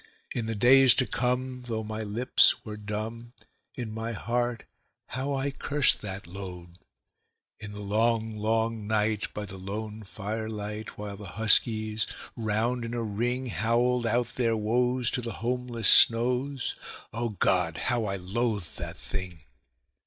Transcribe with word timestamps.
In 0.33 0.47
the 0.47 0.55
days 0.55 0.95
to 0.95 1.05
come, 1.05 1.61
though 1.67 1.83
my 1.83 2.01
lips 2.01 2.65
were 2.65 2.75
dumb, 2.75 3.33
in 3.75 3.91
my 3.93 4.13
heart 4.13 4.63
how 5.09 5.35
I 5.35 5.51
cursed 5.51 6.01
that 6.01 6.25
load. 6.25 6.79
In 7.59 7.73
the 7.73 7.81
long, 7.83 8.35
long 8.35 8.87
night, 8.87 9.31
by 9.31 9.45
the 9.45 9.59
lone 9.59 10.01
firelight, 10.01 10.97
while 10.97 11.17
the 11.17 11.25
huskies, 11.37 12.07
round 12.35 12.83
in 12.83 12.95
a 12.95 13.03
ring, 13.03 13.45
Howled 13.45 14.07
out 14.07 14.33
their 14.37 14.57
woes 14.57 15.11
to 15.11 15.21
the 15.21 15.33
homeless 15.33 15.87
snows 15.89 16.73
O 17.13 17.29
God! 17.29 17.77
how 17.77 18.05
I 18.05 18.15
loathed 18.15 18.77
the 18.79 18.95
thing. 18.95 19.43